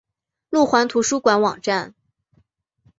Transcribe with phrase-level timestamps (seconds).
[0.49, 1.93] 路环图书馆网站